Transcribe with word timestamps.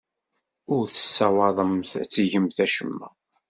Ur 0.73 0.83
tessawaḍemt 0.87 1.91
ad 2.01 2.07
tgemt 2.09 2.57
acemma. 2.65 3.09